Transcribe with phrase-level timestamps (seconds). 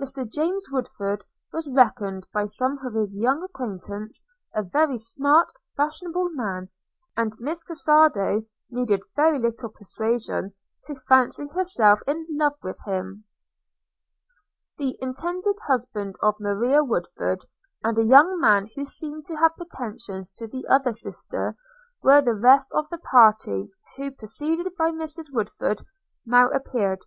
[0.00, 6.28] Mr James Woodford was reckoned, by some of his young acquaintance, a very smart, fashionable
[6.30, 6.68] man;
[7.16, 10.52] and Miss Cassado needed very little persuasion
[10.82, 13.24] to fancy herself in love with him.
[14.78, 17.44] The intended husband of Maria Woodford,
[17.82, 21.56] and a young man who seemed to have pretensions to the other sister,
[22.00, 25.80] were the rest of the party; who, preceded by Mrs Woodford,
[26.24, 27.00] now appeared.